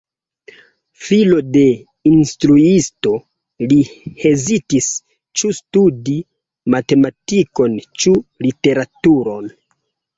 [1.07, 1.61] Filo de
[2.11, 3.13] industriisto,
[3.73, 3.79] li
[4.25, 4.91] hezitis
[5.43, 6.19] ĉu studi
[6.79, 8.19] matematikon ĉu
[8.49, 9.53] literaturon.